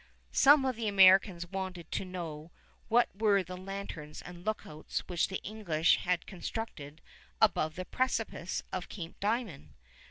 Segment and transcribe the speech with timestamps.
[0.31, 2.49] Some of the Americans wanted to know
[2.87, 7.01] what were the lanterns and lookouts which the English had constructed
[7.39, 9.75] above the precipice of Cape Diamond.